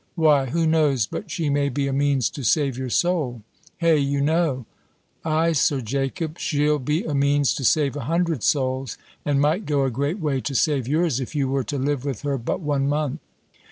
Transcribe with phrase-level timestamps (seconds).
[0.15, 3.43] Why, who knows but she may be a means to save your soul!
[3.77, 4.65] Hey, you know!"
[5.23, 9.83] "Ay, Sir Jacob, she'll be a means to save a hundred souls, and might go
[9.85, 12.89] a great way to save yours if you were to live with her but one
[12.89, 13.19] month."